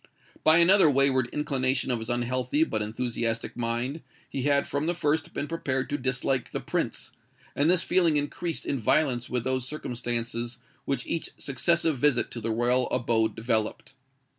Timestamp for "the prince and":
6.49-7.69